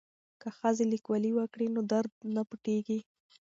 که 0.41 0.47
ښځې 0.57 0.83
لیکوالي 0.93 1.31
وکړي 1.33 1.67
نو 1.73 1.81
درد 1.91 2.13
نه 2.35 2.41
پټیږي. 2.49 2.99